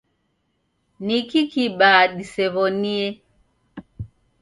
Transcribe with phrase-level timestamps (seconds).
[1.05, 3.05] Niki kibaa disew'onie.